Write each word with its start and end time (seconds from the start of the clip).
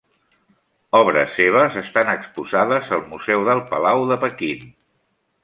Obres 0.99 1.35
seves 1.39 1.77
estan 1.81 2.09
exposades 2.15 2.91
al 2.99 3.05
Museu 3.13 3.45
del 3.51 3.63
Palau 3.75 4.09
de 4.15 4.19
Pequín. 4.27 4.67